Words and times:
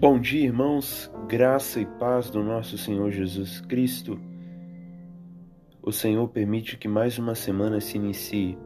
Bom 0.00 0.18
dia, 0.18 0.46
irmãos, 0.46 1.12
graça 1.28 1.78
e 1.78 1.84
paz 1.84 2.30
do 2.30 2.42
nosso 2.42 2.78
Senhor 2.78 3.10
Jesus 3.10 3.60
Cristo. 3.60 4.18
O 5.82 5.92
Senhor 5.92 6.26
permite 6.26 6.78
que 6.78 6.88
mais 6.88 7.18
uma 7.18 7.34
semana 7.34 7.82
se 7.82 7.98
inicie 7.98 8.56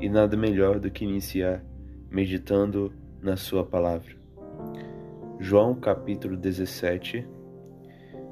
e 0.00 0.08
nada 0.08 0.34
melhor 0.34 0.80
do 0.80 0.90
que 0.90 1.04
iniciar 1.04 1.62
meditando 2.10 2.90
na 3.20 3.36
Sua 3.36 3.62
palavra. 3.62 4.16
João 5.38 5.74
capítulo 5.74 6.38
17, 6.38 7.28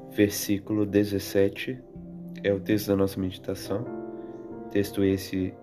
versículo 0.09 0.83
17 0.83 1.79
é 2.43 2.51
o 2.51 2.59
texto 2.59 2.87
da 2.87 2.95
nossa 2.95 3.19
meditação. 3.19 3.85
Texto 4.71 5.03
esse 5.03 5.53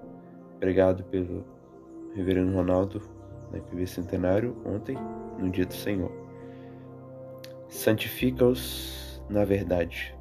pregado 0.60 1.02
pelo 1.02 1.44
Reverendo 2.14 2.52
Ronaldo 2.52 3.02
na 3.50 3.58
IPV 3.58 3.84
Centenário 3.84 4.56
ontem, 4.64 4.96
no 5.40 5.50
dia 5.50 5.66
do 5.66 5.74
Senhor 5.74 6.27
santifica-os 7.68 9.22
na 9.28 9.44
verdade. 9.44 10.14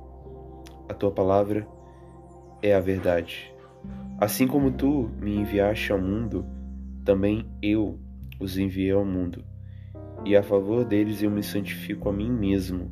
A 0.89 0.93
tua 0.93 1.11
palavra 1.11 1.67
é 2.61 2.73
a 2.73 2.79
verdade. 2.79 3.53
Assim 4.19 4.47
como 4.47 4.71
tu 4.71 5.09
me 5.19 5.35
enviaste 5.35 5.91
ao 5.91 5.99
mundo, 5.99 6.45
também 7.05 7.45
eu 7.61 7.99
os 8.39 8.57
enviei 8.57 8.91
ao 8.91 9.05
mundo. 9.05 9.43
E 10.25 10.35
a 10.35 10.43
favor 10.43 10.83
deles 10.83 11.21
eu 11.21 11.31
me 11.31 11.43
santifico 11.43 12.09
a 12.09 12.13
mim 12.13 12.31
mesmo, 12.31 12.91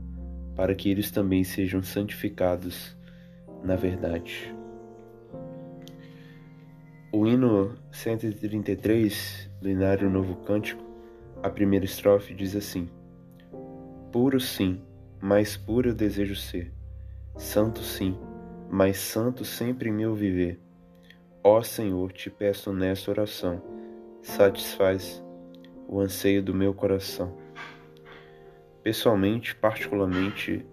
para 0.55 0.73
que 0.73 0.89
eles 0.89 1.11
também 1.11 1.43
sejam 1.43 1.81
santificados 1.81 2.95
na 3.63 3.75
verdade. 3.75 4.53
O 7.11 7.25
hino 7.25 7.75
133 7.91 9.49
do 9.61 9.69
Inário 9.69 10.09
Novo 10.09 10.35
Cântico, 10.37 10.83
a 11.41 11.49
primeira 11.49 11.85
estrofe 11.85 12.33
diz 12.33 12.55
assim: 12.55 12.89
Puro 14.15 14.39
sim, 14.39 14.81
mais 15.19 15.57
puro 15.57 15.89
eu 15.89 15.93
desejo 15.93 16.37
ser. 16.37 16.71
Santo 17.35 17.81
sim, 17.81 18.17
mais 18.71 18.95
santo 18.95 19.43
sempre 19.43 19.89
em 19.89 19.91
meu 19.91 20.15
viver. 20.15 20.57
Ó 21.43 21.61
Senhor, 21.61 22.13
te 22.13 22.29
peço 22.29 22.71
nesta 22.71 23.11
oração, 23.11 23.61
satisfaz 24.21 25.21
o 25.85 25.99
anseio 25.99 26.41
do 26.41 26.53
meu 26.53 26.73
coração. 26.73 27.35
Pessoalmente, 28.81 29.53
particularmente, 29.53 30.65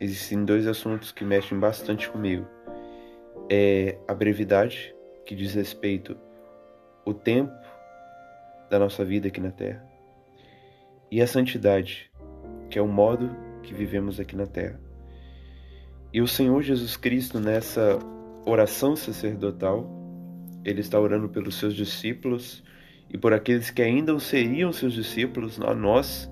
existem 0.00 0.44
dois 0.44 0.66
assuntos 0.66 1.12
que 1.12 1.24
mexem 1.24 1.56
bastante 1.56 2.10
comigo. 2.10 2.48
É 3.48 3.96
a 4.08 4.12
brevidade, 4.12 4.92
que 5.24 5.36
diz 5.36 5.54
respeito 5.54 6.18
ao 7.06 7.14
tempo 7.14 7.54
da 8.68 8.76
nossa 8.76 9.04
vida 9.04 9.28
aqui 9.28 9.40
na 9.40 9.52
Terra, 9.52 9.88
e 11.12 11.22
a 11.22 11.28
santidade, 11.28 12.07
que 12.70 12.78
é 12.78 12.82
o 12.82 12.88
modo 12.88 13.30
que 13.62 13.74
vivemos 13.74 14.18
aqui 14.20 14.36
na 14.36 14.46
terra. 14.46 14.80
E 16.12 16.20
o 16.20 16.26
Senhor 16.26 16.62
Jesus 16.62 16.96
Cristo, 16.96 17.38
nessa 17.38 17.98
oração 18.46 18.96
sacerdotal, 18.96 19.86
ele 20.64 20.80
está 20.80 20.98
orando 20.98 21.28
pelos 21.28 21.56
seus 21.56 21.74
discípulos 21.74 22.62
e 23.10 23.16
por 23.16 23.32
aqueles 23.32 23.70
que 23.70 23.82
ainda 23.82 24.18
seriam 24.18 24.72
seus 24.72 24.92
discípulos, 24.92 25.60
a 25.60 25.74
nós. 25.74 26.30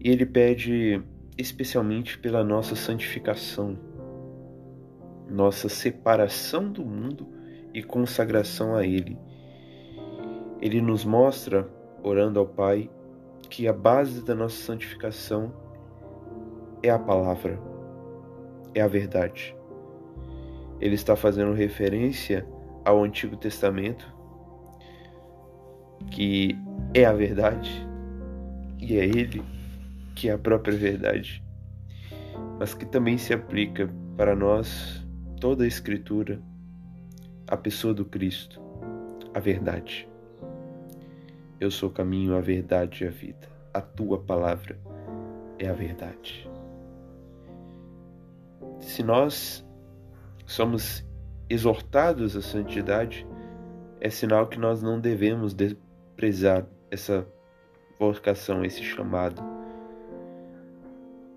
E 0.00 0.10
ele 0.10 0.26
pede 0.26 1.02
especialmente 1.36 2.18
pela 2.18 2.42
nossa 2.42 2.74
santificação, 2.74 3.78
nossa 5.30 5.68
separação 5.68 6.70
do 6.70 6.84
mundo 6.84 7.28
e 7.72 7.82
consagração 7.82 8.74
a 8.74 8.84
Ele. 8.84 9.16
Ele 10.60 10.80
nos 10.80 11.04
mostra, 11.04 11.68
orando 12.02 12.40
ao 12.40 12.46
Pai, 12.46 12.90
que 13.48 13.66
a 13.66 13.72
base 13.72 14.22
da 14.22 14.34
nossa 14.34 14.56
santificação 14.56 15.52
é 16.82 16.90
a 16.90 16.98
palavra, 16.98 17.58
é 18.74 18.80
a 18.80 18.88
verdade. 18.88 19.56
Ele 20.80 20.94
está 20.94 21.16
fazendo 21.16 21.52
referência 21.52 22.46
ao 22.84 23.02
Antigo 23.02 23.36
Testamento, 23.36 24.06
que 26.10 26.56
é 26.94 27.04
a 27.04 27.12
verdade, 27.12 27.86
e 28.78 28.96
é 28.96 29.04
Ele 29.04 29.42
que 30.18 30.28
é 30.28 30.32
a 30.32 30.38
própria 30.38 30.76
verdade, 30.76 31.44
mas 32.58 32.74
que 32.74 32.84
também 32.84 33.16
se 33.16 33.32
aplica 33.32 33.88
para 34.16 34.34
nós 34.34 35.06
toda 35.40 35.62
a 35.62 35.66
Escritura, 35.66 36.42
a 37.46 37.56
pessoa 37.56 37.94
do 37.94 38.04
Cristo, 38.04 38.60
a 39.32 39.38
verdade. 39.38 40.07
Eu 41.60 41.72
sou 41.72 41.88
o 41.88 41.92
caminho, 41.92 42.36
a 42.36 42.40
verdade 42.40 43.02
e 43.02 43.06
a 43.08 43.10
vida. 43.10 43.48
A 43.74 43.80
tua 43.80 44.18
palavra 44.18 44.78
é 45.58 45.68
a 45.68 45.72
verdade. 45.72 46.48
Se 48.80 49.02
nós 49.02 49.66
somos 50.46 51.04
exortados 51.50 52.36
à 52.36 52.42
santidade, 52.42 53.26
é 54.00 54.08
sinal 54.08 54.46
que 54.46 54.58
nós 54.58 54.80
não 54.82 55.00
devemos 55.00 55.52
desprezar 55.52 56.64
essa 56.92 57.26
vocação, 57.98 58.64
esse 58.64 58.82
chamado. 58.84 59.42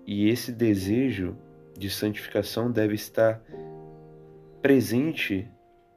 E 0.06 0.28
esse 0.28 0.52
desejo 0.52 1.36
de 1.76 1.90
santificação 1.90 2.70
deve 2.70 2.94
estar 2.94 3.42
presente 4.60 5.48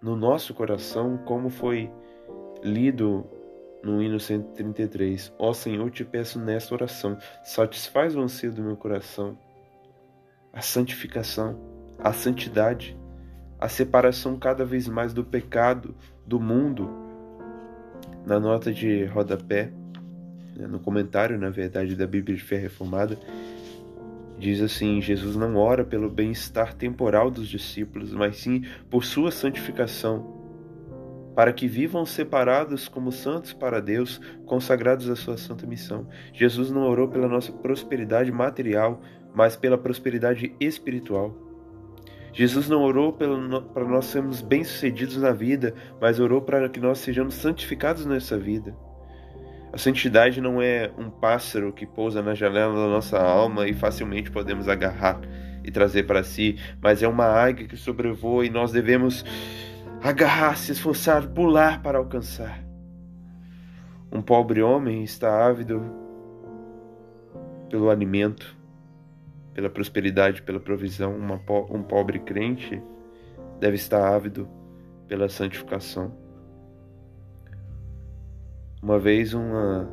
no 0.01 0.15
nosso 0.15 0.51
coração, 0.55 1.17
como 1.25 1.49
foi 1.49 1.91
lido 2.63 3.34
no 3.85 4.01
hino 4.01 4.19
133. 4.19 5.31
Ó 5.38 5.53
Senhor, 5.53 5.91
te 5.91 6.03
peço 6.03 6.40
nesta 6.40 6.73
oração, 6.73 7.18
satisfaz 7.44 8.16
o 8.16 8.19
anseio 8.19 8.51
do 8.51 8.63
meu 8.63 8.75
coração, 8.75 9.38
a 10.51 10.59
santificação, 10.59 11.59
a 12.00 12.12
santidade, 12.12 12.97
a 13.59 13.69
separação 13.69 14.38
cada 14.40 14.66
vez 14.66 14.88
mais 14.88 15.13
do 15.13 15.23
pecado, 15.23 15.96
do 16.25 16.40
mundo. 16.40 16.90
Na 18.25 18.40
nota 18.40 18.73
de 18.73 19.06
rodapé, 19.06 19.72
né, 20.56 20.66
no 20.66 20.79
comentário, 20.79 21.38
na 21.38 21.52
verdade, 21.52 21.96
da 21.96 22.07
Bíblia 22.07 22.35
de 22.35 22.44
Fé 22.44 22.57
Reformada, 22.57 23.19
diz 24.40 24.62
assim: 24.62 25.00
Jesus 25.00 25.35
não 25.35 25.56
ora 25.57 25.85
pelo 25.85 26.09
bem-estar 26.09 26.73
temporal 26.73 27.29
dos 27.29 27.47
discípulos, 27.47 28.12
mas 28.12 28.38
sim 28.38 28.63
por 28.90 29.06
sua 29.06 29.29
santificação 29.29 30.34
para 31.35 31.51
que 31.51 31.68
vivam 31.68 32.06
separados 32.06 32.88
como 32.88 33.12
santos 33.12 33.51
para 33.51 33.81
Deus, 33.81 34.22
consagrados 34.46 35.09
à 35.09 35.16
sua 35.16 35.38
santa 35.38 35.68
missão. 35.68 36.07
Jesus 36.34 36.72
não 36.72 36.88
orou 36.88 37.09
pela 37.09 37.28
nossa 37.28 37.51
prosperidade 37.51 38.31
material, 38.31 39.01
mas 39.34 39.57
pela 39.57 39.78
prosperidade 39.78 40.56
espiritual. 40.59 41.35
Jesus 42.31 42.68
não 42.68 42.81
orou 42.81 43.13
para 43.13 43.85
nós 43.85 44.06
sermos 44.06 44.41
bem-sucedidos 44.41 45.18
na 45.18 45.31
vida, 45.31 45.73
mas 46.01 46.19
orou 46.19 46.41
para 46.41 46.68
que 46.68 46.79
nós 46.79 47.00
sejamos 47.00 47.35
santificados 47.35 48.06
nessa 48.06 48.38
vida. 48.38 48.75
A 49.72 49.78
santidade 49.78 50.40
não 50.40 50.62
é 50.62 50.90
um 50.97 51.09
pássaro 51.09 51.73
que 51.73 51.85
pousa 51.85 52.22
na 52.22 52.34
janela 52.34 52.73
da 52.73 52.88
nossa 52.88 53.19
alma 53.19 53.67
e 53.67 53.73
facilmente 53.73 54.31
podemos 54.31 54.69
agarrar 54.69 55.19
e 55.66 55.72
trazer 55.72 56.03
para 56.03 56.23
si, 56.23 56.57
mas 56.81 57.03
é 57.03 57.07
uma 57.07 57.25
águia 57.25 57.67
que 57.67 57.75
sobrevoa 57.75 58.46
e 58.46 58.50
nós 58.50 58.72
devemos 58.72 59.25
agarrar, 60.05 60.55
se 60.55 60.71
esforçar, 60.71 61.27
pular 61.29 61.81
para 61.81 61.97
alcançar. 61.97 62.63
Um 64.11 64.21
pobre 64.21 64.61
homem 64.61 65.03
está 65.03 65.47
ávido 65.47 65.81
pelo 67.71 67.89
alimento, 67.89 68.55
pela 69.51 69.67
prosperidade, 69.67 70.43
pela 70.43 70.59
provisão. 70.59 71.17
Uma, 71.17 71.41
um 71.71 71.81
pobre 71.81 72.19
crente 72.19 72.79
deve 73.59 73.77
estar 73.77 74.07
ávido 74.16 74.47
pela 75.07 75.27
santificação. 75.27 76.16
Uma 78.84 78.99
vez 78.99 79.34
uma 79.34 79.90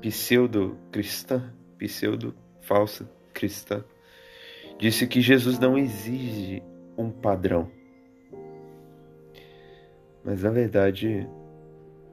pseudo-cristã, 0.00 1.52
pseudo-falsa 1.76 3.06
cristã, 3.34 3.84
disse 4.78 5.06
que 5.06 5.20
Jesus 5.20 5.58
não 5.58 5.76
exige 5.76 6.62
um 6.96 7.10
padrão. 7.10 7.76
Mas 10.24 10.42
na 10.42 10.50
verdade, 10.50 11.28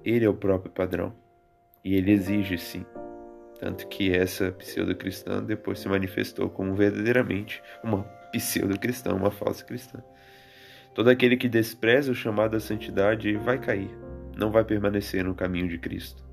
ele 0.04 0.26
é 0.26 0.30
o 0.30 0.34
próprio 0.34 0.72
padrão. 0.72 1.14
E 1.84 1.96
ele 1.96 2.12
exige 2.12 2.58
sim. 2.58 2.86
Tanto 3.60 3.88
que 3.88 4.12
essa 4.12 4.52
pseudo-cristã 4.52 5.42
depois 5.42 5.80
se 5.80 5.88
manifestou 5.88 6.50
como 6.50 6.76
verdadeiramente 6.76 7.62
uma 7.84 8.04
pseudo-cristã, 8.32 9.14
uma 9.14 9.32
falsa 9.32 9.64
cristã. 9.64 10.04
Todo 10.94 11.10
aquele 11.10 11.38
que 11.38 11.48
despreza 11.48 12.12
o 12.12 12.16
chamado 12.16 12.56
à 12.56 12.60
santidade 12.60 13.36
vai 13.38 13.60
cair, 13.60 13.90
não 14.38 14.52
vai 14.52 14.64
permanecer 14.64 15.24
no 15.24 15.36
caminho 15.36 15.68
de 15.68 15.78
Cristo. 15.78 16.24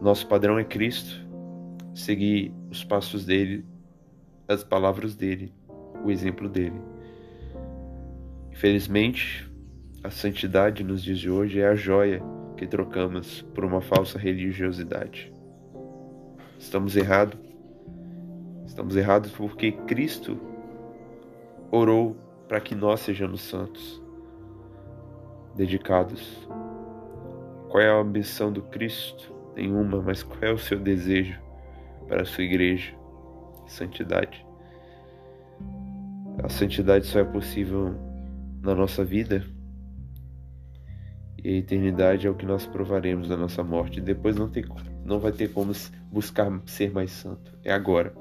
Nosso 0.00 0.26
padrão 0.26 0.58
é 0.58 0.64
Cristo, 0.64 1.26
seguir 1.94 2.52
os 2.70 2.84
passos 2.84 3.24
dele, 3.24 3.64
as 4.46 4.62
palavras 4.62 5.14
dele, 5.14 5.52
o 6.04 6.10
exemplo 6.10 6.48
dele. 6.48 6.80
Infelizmente, 8.56 9.46
a 10.02 10.08
santidade 10.08 10.82
nos 10.82 11.02
dias 11.02 11.18
de 11.18 11.28
hoje 11.28 11.60
é 11.60 11.68
a 11.68 11.74
joia 11.74 12.22
que 12.56 12.66
trocamos 12.66 13.42
por 13.54 13.66
uma 13.66 13.82
falsa 13.82 14.18
religiosidade. 14.18 15.30
Estamos 16.58 16.96
errados. 16.96 17.38
Estamos 18.64 18.96
errados 18.96 19.30
porque 19.32 19.72
Cristo 19.72 20.40
orou 21.70 22.16
para 22.48 22.58
que 22.58 22.74
nós 22.74 23.00
sejamos 23.00 23.42
santos, 23.42 24.02
dedicados. 25.54 26.48
Qual 27.68 27.82
é 27.82 27.90
a 27.90 28.00
ambição 28.00 28.50
do 28.50 28.62
Cristo? 28.62 29.34
Nenhuma, 29.54 30.00
mas 30.00 30.22
qual 30.22 30.38
é 30.40 30.50
o 30.50 30.58
seu 30.58 30.80
desejo 30.80 31.38
para 32.08 32.22
a 32.22 32.24
sua 32.24 32.44
igreja? 32.44 32.94
Santidade. 33.66 34.46
A 36.42 36.48
santidade 36.48 37.04
só 37.04 37.18
é 37.18 37.24
possível 37.24 38.05
na 38.62 38.74
nossa 38.74 39.04
vida 39.04 39.44
e 41.46 41.54
a 41.54 41.58
eternidade 41.58 42.26
é 42.26 42.30
o 42.30 42.34
que 42.34 42.44
nós 42.44 42.66
provaremos 42.66 43.28
da 43.28 43.36
nossa 43.36 43.62
morte. 43.62 44.00
Depois 44.00 44.34
não, 44.34 44.48
tem, 44.48 44.64
não 45.04 45.20
vai 45.20 45.30
ter 45.30 45.52
como 45.52 45.72
buscar 46.10 46.50
ser 46.66 46.90
mais 46.90 47.12
santo. 47.12 47.56
É 47.62 47.72
agora. 47.72 48.12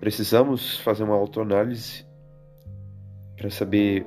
Precisamos 0.00 0.76
fazer 0.78 1.04
uma 1.04 1.14
autoanálise 1.14 2.04
para 3.36 3.50
saber 3.50 4.04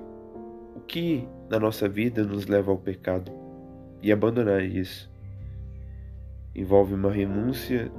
o 0.76 0.82
que 0.82 1.26
na 1.50 1.58
nossa 1.58 1.88
vida 1.88 2.22
nos 2.24 2.46
leva 2.48 2.70
ao 2.70 2.78
pecado 2.78 3.32
e 4.02 4.12
abandonar 4.12 4.62
isso. 4.62 5.10
Envolve 6.54 6.96
uma 6.96 7.12
renúncia 7.12 7.90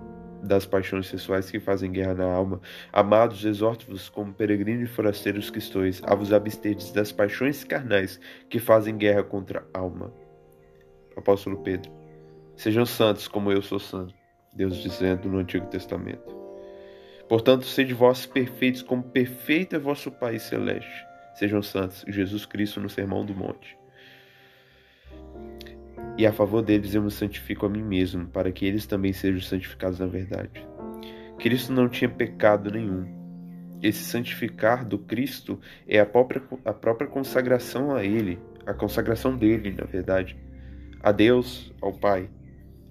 das 0.43 0.67
paixões 0.67 1.07
sexuais 1.07 1.51
que 1.51 1.61
fazem 1.61 1.93
guerra 1.93 2.15
na 2.15 2.25
alma. 2.25 2.61
Amados, 2.93 3.45
exorto-vos 3.45 4.09
como 4.09 4.35
peregrinos 4.35 4.91
e 4.91 4.93
forasteiros 4.93 5.49
que 5.51 5.59
estou 5.59 5.83
a 6.03 6.15
vos 6.15 6.33
absterdes 6.33 6.91
das 6.93 7.13
paixões 7.13 7.65
carnais 7.65 8.21
que 8.51 8.59
fazem 8.59 8.97
guerra 8.97 9.23
contra 9.23 9.65
a 9.73 9.79
alma. 9.79 10.13
Apóstolo 11.17 11.59
Pedro. 11.63 11.91
Sejam 12.57 12.85
santos 12.85 13.29
como 13.29 13.53
eu 13.53 13.63
sou 13.63 13.79
santo. 13.79 14.15
Deus 14.55 14.83
dizendo 14.83 15.29
no 15.29 15.39
Antigo 15.39 15.67
Testamento. 15.67 16.31
Portanto, 17.29 17.65
sede 17.65 17.95
vós 17.95 18.27
perfeitos 18.27 18.83
como 18.83 19.03
perfeito 19.03 19.77
é 19.77 19.79
vosso 19.79 20.11
Pai 20.11 20.39
celeste. 20.39 21.07
Sejam 21.35 21.63
santos. 21.63 22.05
Jesus 22.09 22.45
Cristo 22.45 22.81
no 22.81 22.91
Sermão 22.91 23.25
do 23.25 23.35
Monte. 23.35 23.82
E 26.17 26.27
a 26.27 26.33
favor 26.33 26.63
deles 26.63 26.95
eu 26.95 27.03
me 27.03 27.11
santifico 27.11 27.67
a 27.67 27.69
mim 27.69 27.83
mesmo, 27.83 28.27
para 28.27 28.53
que 28.53 28.67
eles 28.67 28.87
também 28.87 29.13
sejam 29.13 29.41
santificados 29.41 29.99
na 29.99 30.07
verdade. 30.07 30.67
Cristo 31.39 31.73
não 31.73 31.89
tinha 31.89 32.09
pecado 32.09 32.71
nenhum. 32.71 33.07
Esse 33.83 34.05
santificar 34.05 34.85
do 34.85 34.99
Cristo 34.99 35.59
é 35.89 35.99
a 35.99 36.07
própria, 36.07 36.41
a 36.65 36.73
própria 36.73 37.09
consagração 37.09 37.95
a 37.97 38.05
Ele, 38.05 38.39
a 38.65 38.73
consagração 38.73 39.37
dele, 39.37 39.75
na 39.77 39.85
verdade, 39.85 40.37
a 41.03 41.11
Deus, 41.11 41.75
ao 41.81 41.93
Pai. 41.93 42.31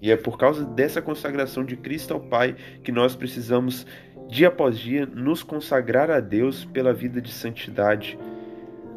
E 0.02 0.10
é 0.10 0.16
por 0.16 0.36
causa 0.36 0.64
dessa 0.64 1.00
consagração 1.00 1.64
de 1.64 1.76
Cristo 1.76 2.12
ao 2.12 2.20
Pai 2.20 2.56
que 2.82 2.92
nós 2.92 3.14
precisamos, 3.14 3.86
dia 4.28 4.48
após 4.48 4.76
dia, 4.76 5.06
nos 5.06 5.42
consagrar 5.42 6.10
a 6.10 6.20
Deus 6.20 6.64
pela 6.64 6.92
vida 6.92 7.22
de 7.22 7.32
santidade 7.32 8.18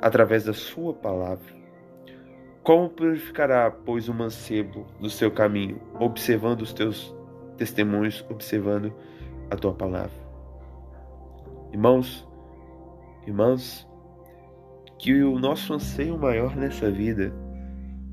através 0.01 0.43
da 0.43 0.53
Sua 0.53 0.93
palavra. 0.93 1.64
Como 2.65 2.89
purificará, 2.89 3.69
pois, 3.69 4.09
o 4.09 4.13
mancebo 4.13 4.87
do 4.99 5.07
seu 5.07 5.29
caminho, 5.29 5.79
observando 5.99 6.63
os 6.63 6.73
teus 6.73 7.15
testemunhos, 7.57 8.25
observando 8.27 8.91
a 9.51 9.55
tua 9.55 9.71
palavra? 9.71 10.17
Irmãos, 11.71 12.27
irmãs, 13.27 13.87
que 14.97 15.21
o 15.21 15.37
nosso 15.37 15.75
anseio 15.75 16.17
maior 16.17 16.55
nessa 16.55 16.89
vida 16.89 17.31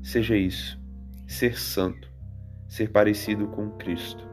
seja 0.03 0.37
isso: 0.37 0.79
ser 1.25 1.57
santo, 1.57 2.07
ser 2.67 2.91
parecido 2.91 3.47
com 3.47 3.71
Cristo, 3.71 4.23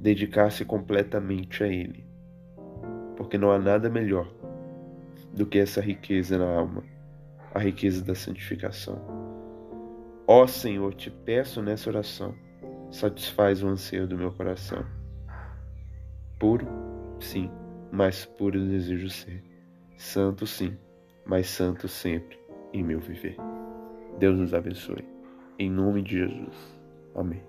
dedicar-se 0.00 0.64
completamente 0.64 1.62
a 1.62 1.68
Ele, 1.68 2.04
porque 3.16 3.38
não 3.38 3.52
há 3.52 3.58
nada 3.60 3.88
melhor 3.88 4.26
do 5.32 5.46
que 5.46 5.60
essa 5.60 5.80
riqueza 5.80 6.36
na 6.36 6.56
alma 6.56 6.91
a 7.54 7.58
riqueza 7.58 8.04
da 8.04 8.14
santificação. 8.14 9.00
Ó 10.26 10.46
Senhor, 10.46 10.94
te 10.94 11.10
peço 11.10 11.60
nessa 11.62 11.90
oração, 11.90 12.34
satisfaz 12.90 13.62
o 13.62 13.68
anseio 13.68 14.06
do 14.06 14.16
meu 14.16 14.32
coração. 14.32 14.84
Puro, 16.38 16.66
sim, 17.20 17.50
mas 17.90 18.24
puro 18.24 18.58
desejo 18.68 19.10
ser. 19.10 19.42
Santo, 19.96 20.46
sim, 20.46 20.76
mas 21.24 21.46
santo 21.48 21.86
sempre 21.86 22.38
em 22.72 22.82
meu 22.82 23.00
viver. 23.00 23.36
Deus 24.18 24.38
nos 24.38 24.54
abençoe. 24.54 25.04
Em 25.58 25.70
nome 25.70 26.02
de 26.02 26.18
Jesus. 26.18 26.80
Amém. 27.14 27.42